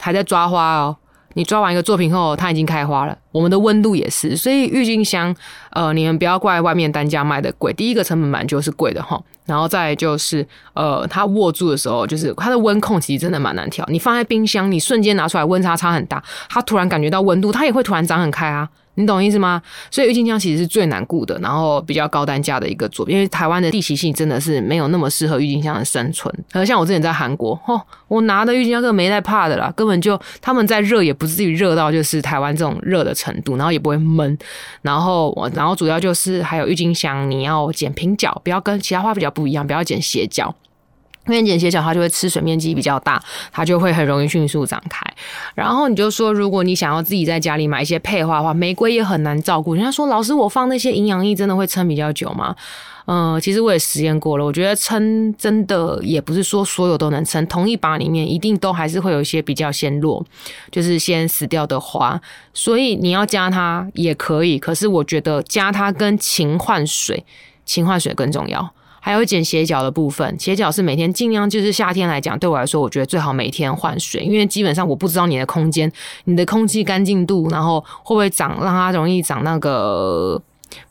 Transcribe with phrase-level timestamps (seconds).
[0.04, 0.96] 还在抓花哦，
[1.34, 3.16] 你抓完一个作品后，它已经开花了。
[3.32, 5.34] 我们的温度也是，所以郁金香，
[5.70, 13.84] 呃，你们不要怪外面单价卖的贵，第一个成本版就是贵的哈，然后再就是，呃，它握住的时候，就是它的温控其实真的蛮难调。
[13.88, 18.68] 你放在冰箱，你瞬间拿出来，温差差很大，它突然感觉到温度，它也会突然长很开啊。
[18.96, 19.62] 你懂意思吗？
[19.90, 26.30] 所以郁金香其实是最难顾的，然后比较高单价的一个作品，因为台湾的地形性真的是没有那么适合郁金香的生存。
[26.52, 34.36] 而像我之前在韩国，哦，我拿的郁金香根本没在怕的啦，根本就他们在热也不至于热到就是台湾这种热的程度，然后也不会闷。
[34.82, 40.52] 然后我，然后主要就是还有郁金香，你要剪平角，不要跟其他花比较不一样，不要剪斜角。
[41.26, 45.00] 因为剪斜角，它就会吃水面积比较大，它就会很容易迅速长开。
[45.54, 49.74] 然后你就说，如果你想要自己在家里买一些配花的话，玫瑰也很难照顾。
[49.74, 52.56] 人家说，老师，我放那些营养液真的会撑比较久吗？
[53.06, 60.24] 嗯、其实我也实验过了，我觉得撑真的也不是说所有都能撑，同一把里面一定都还是会有一些比较先落，
[60.70, 62.20] 就是先死掉的花。
[62.54, 67.24] 所以你要加它也可以，可是我觉得加它跟勤换水，
[67.64, 68.72] 勤换水更重要。
[69.04, 75.90] 还有剪斜角的部分，斜角是每天尽量就是夏天来讲，对我来说，我觉得最好每天换水，因为基本上我不知道你的空间、
[76.26, 80.40] 你的空气干净度，然后会不会长让它容易长那个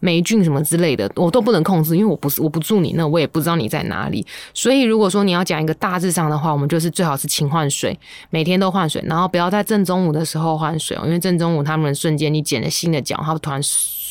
[0.02, 4.28] 霉菌什么之类的，我都不能控制，因为我不是我不住你那，我也不知道你在哪里。
[4.54, 7.98] 所以如果说你要讲一个大致上的话，我们就是最好是勤换水，
[8.30, 13.62] 每天都换水，然后不要在正中午的时候换水哦，因为正中午他们瞬间你剪了新的角，它突然。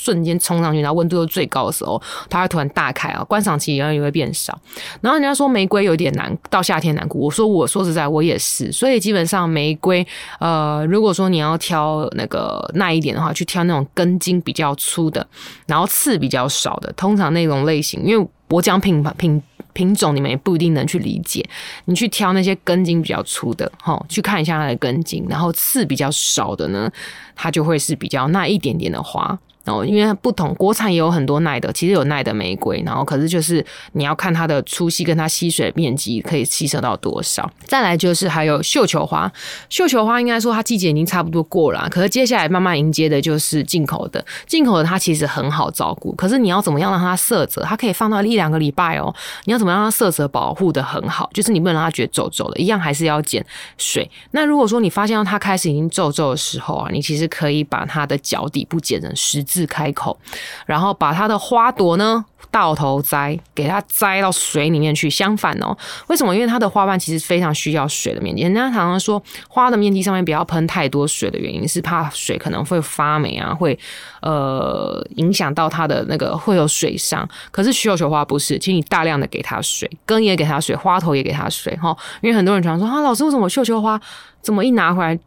[0.03, 2.01] 瞬间冲上去，然后温度又最高的时候，
[2.31, 4.59] 它会突然大开啊，观赏期也也会变少。
[5.03, 7.21] 然后人家说玫瑰有点难，到夏天难过。
[7.21, 8.73] 我说我说实在，我也是。
[8.73, 10.07] 所以基本上玫瑰，
[10.39, 15.27] 呃，如果说你要挑那个耐一点的话，去挑那种根茎比较粗的，
[15.67, 16.91] 然后刺比较少的。
[16.95, 21.47] 通常那种类型，因为我讲品品品种，你们也不一定能去理解。
[21.85, 26.91] 你去挑那些根茎比较粗的，哈，去看一下它的根茎，然后刺比较少的呢，
[27.37, 29.39] 它就会是比较耐一点点的花。
[29.65, 37.49] 然后，因为不同，国产也有很多耐的，其实有耐的玫瑰，然后可是就是你要看它的粗细跟它吸水面积可以吸收到多少。
[37.65, 39.31] 再来就是还有绣球花，
[39.69, 44.25] 绣球花应该说它季节已经差不多过了，可是接下来慢慢迎接的就是进口的。
[44.47, 47.63] 进口的它其实很好照顾，可是你要怎么样让它色泽？
[47.63, 49.15] 它可以放到一两个礼拜哦。
[49.45, 51.29] 你要怎么样让它色泽保护的很好？
[51.35, 53.45] 就是你不能让它觉得皱皱的，一样还是要减
[53.77, 54.11] 水。
[54.31, 60.17] 那如果说你发现到它开始已经皱皱的时候啊，你其实可以把它的脚底部剪成十字开口，
[60.65, 65.11] 然后把它的花朵呢倒头栽，给它栽到水里面去。
[65.11, 66.33] 相反哦，为什么？
[66.33, 68.43] 因为它的花瓣其实非常需要水的面积。
[68.43, 73.77] 人家常常说花的面积上面不要喷太多水的原因是怕水可能会发霉啊，会
[74.23, 77.29] 呃影响到它的那个会有水伤。
[77.51, 81.95] 可是绣球花不是，请你大量的给它水，根也给它水，花头也给它水哈。
[82.23, 84.01] 因为很多人常说啊，老师为什么绣球花
[84.41, 85.19] 怎么一拿回来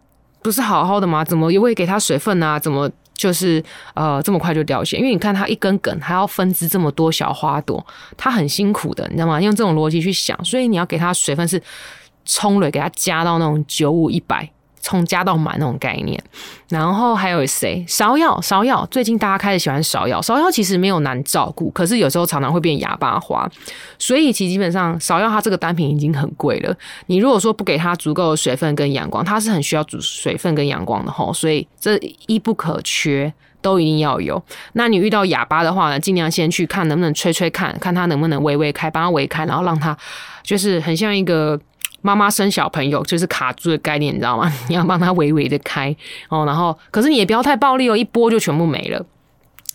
[0.42, 1.24] 不是好好的吗？
[1.26, 2.58] 怎么也会给它水分啊？
[2.58, 2.90] 怎么？
[3.14, 3.64] 就是
[3.94, 7.86] 呃这么快就凋谢，因为你看它一根梗还要分支这么多小花朵，
[8.18, 9.42] 它很辛苦的，你知道吗？
[9.42, 11.62] 用这种逻辑去想，所以你要给它水分是
[12.26, 14.50] 冲蕊，给它加到那种九五一百。
[14.84, 16.22] 从加到满那种概念，
[16.68, 17.84] 然后还有谁？
[17.88, 20.20] 芍药，芍药，最近大家开始喜欢芍药。
[20.22, 23.50] 芍药其实没有难照顾，可是有时候常常会变哑巴花，
[23.98, 26.76] 所以其实基本上芍药它这个单品已经很贵了。
[27.06, 31.98] 你如果说不给它足够的水分跟阳光，它是很需要足水分跟阳光的吼，所以这
[32.28, 33.34] 一不可缺。
[33.64, 34.44] 都一定要有。
[34.74, 39.98] 那你遇到哑巴的话呢，尽量先去看能不能吹吹看看它能不能微微开，帮它微开，然后让它
[40.44, 41.58] 就是很像一个
[42.04, 44.54] 妈妈生小朋友就是卡住的概念，你知道吗？
[44.70, 45.96] 你要帮他微微的开
[46.30, 49.04] 哦，然后可是你也不要太暴力哦，一拨就全部没了。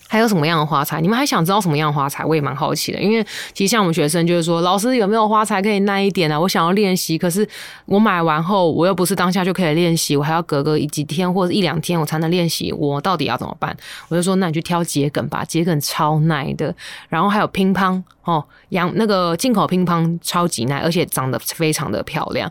[0.09, 1.01] 还有什么样的花材？
[1.01, 2.25] 你们还想知道什么样的花材？
[2.25, 6.41] 我也蛮好奇的，因为其实像我们学生就是说，老师有没有花材可以耐一点啊？
[6.41, 7.47] 我想要练习，可是
[7.85, 13.77] 我买完后我又不是当下就可以练习，我还要隔个几天或者一两天我才能练习，我到底要怎么办？
[14.09, 16.75] 我就说，那你去挑桔梗吧，桔梗超耐的。
[17.11, 22.51] 然后还有乒乓哦，养那个进口乒乓超级耐，而且长得非常的漂亮。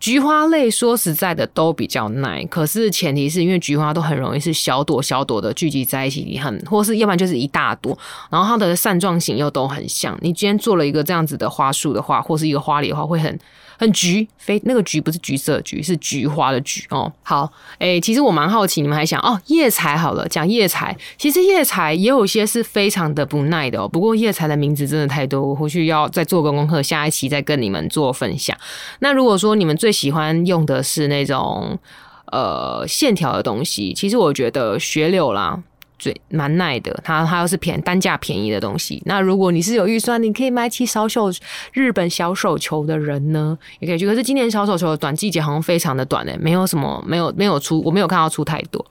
[0.00, 7.96] 菊花类说实在的都比较耐，可是前提是因为菊花都很容易是小朵小朵的聚集在一起，很或是要不然就是一大朵，
[8.30, 10.16] 然后它的扇状型又都很像。
[10.20, 13.38] 你今天做了一个这样子的花束的话，或是一个花礼的话，会很。
[13.80, 17.12] 很橘，非那个橘不是橘色橘，是菊花的菊哦。
[17.22, 17.48] 好，
[17.78, 23.86] 哎，其实我蛮好奇，你们还想哦，叶材好了，讲叶材，其实叶材也有些是非常的不耐的哦。
[23.86, 28.56] 不过叶材的名字真的太多，我回去要再做个功课，下一期再跟你们做分享。
[28.98, 31.78] 那如果说你们最最喜欢用的是那种
[32.26, 35.62] 呃线条的东西，其实我觉得雪柳啦。
[35.98, 39.02] 最蛮耐的，它它又是便单价便宜的东西。
[39.04, 41.30] 那如果你是有预算，你可以买起小手
[41.72, 44.06] 日本小手球的人呢，也可以去。
[44.06, 48.84] 可是今年小手球的短季节好像非常的短诶，没有什么，没有没有出，我没有看到出太多。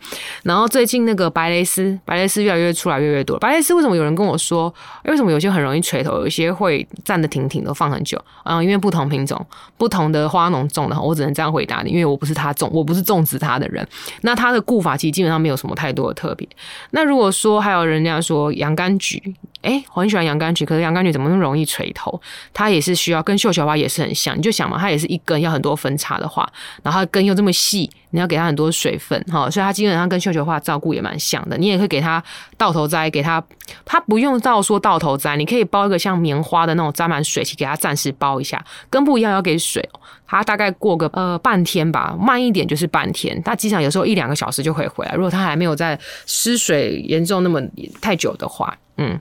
[0.44, 3.38] 然后最近那个白蕾丝，白蕾丝越来越出来越越多。
[3.40, 4.74] 白蕾丝为什么有人跟我说，
[5.06, 8.22] 为什么有些很容易垂头，有些会站得挺挺的放很久？
[8.44, 9.44] 啊，因为不同品种、
[9.78, 13.88] 不同的花农种的，我只能这样回答你，因为我不是他种，我不是种植它的人。
[14.22, 16.48] 那它的固法其实基本上没有什么太多的特别。
[16.98, 19.22] 那如果说还有人家说洋甘菊，
[19.62, 22.20] 哎，我很喜欢洋甘菊，可是洋甘菊怎么那么容易垂头？
[22.54, 26.48] 它也是需要跟绣球花也是很像，你就想嘛，它也是一根要很多分叉的话，
[26.84, 31.58] 然后根又这么细，你要给它很多水分哈，所以它基本上跟绣球花照顾也蛮像的。
[31.58, 32.24] 你也可以给它
[32.58, 33.44] 倒头栽，给它，
[33.84, 39.88] 它不用到说倒头栽，你可以包一个像棉花的那种沾满水去给它暂时包一下，根部一样要给水，
[40.28, 45.14] 它大概过个呃半天吧，慢一点就是半天，它机场有时候一两个小时就可以回来。
[45.14, 47.62] 如果它还没有在失水严重那么
[48.02, 49.20] 太久的话，嗯，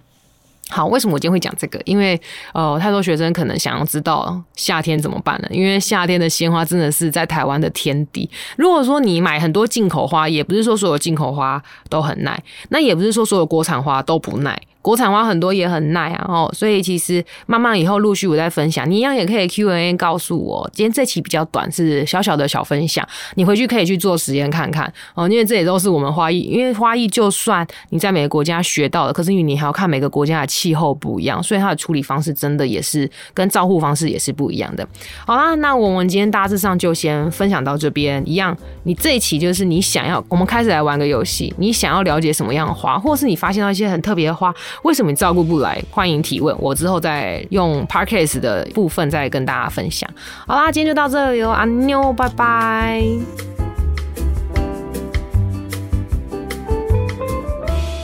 [0.69, 1.81] 好，为什么我今天会讲这个？
[1.85, 2.21] 因为
[2.53, 5.49] 呃，太多学生可能想要知道夏天怎么办呢？
[5.51, 8.29] 因为夏天的鲜花真的是在台湾的天敌。
[8.57, 14.61] 如果说你买很多进口花，也不是说所有进口花都很耐，那也不是说所有国产花都不耐。
[14.87, 20.71] 国产花很多也很耐啊，哦，所以其实慢慢以后陆续我再分享，你一样也可以 Q&A 告诉我。
[20.73, 23.05] 今天这期比较短，是小小的小分享，
[23.35, 24.87] 你回去可以去做实验看看
[25.17, 25.29] 哦。
[25.29, 34.87] 因为这也都是我们花艺，因为花艺就算你在每个国家学到的，可是因为你还要看每个国家的气候不一样，所以它的处理方式真的也是跟照护方式也是不一样的。
[35.27, 38.23] 好啦，那我们今天大致上就先分享到这边。
[38.25, 44.55] 一样，你这一期就是你想要，我们开始来玩个游戏，你想要了解什么样的花，或是你发现到一些很特别的花。
[44.83, 45.83] 为什么你照顾不来？
[45.91, 50.09] 欢迎提问，我之后再用 Parkcase 的部分再跟大家分享。
[50.47, 53.03] 好啦，今天就到这里哦，阿妞，拜拜。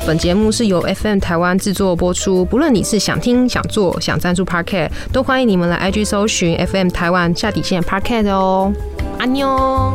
[0.05, 8.73] 本节目是由 FM 台湾制作播出，不论你是想听、想做、想赞助 Parkcase，都欢迎你们来 IG 搜寻 FM 台湾下底线 Parkcase 哦，
[9.21, 9.93] 阿妞。